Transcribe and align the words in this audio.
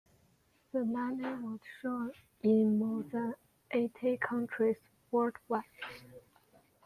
"The 0.71 0.83
Nanny" 0.83 1.31
was 1.43 1.59
shown 1.79 2.11
in 2.41 2.79
more 2.79 3.03
than 3.11 3.35
eighty 3.69 4.17
countries 4.17 4.77
worldwide. 5.11 5.63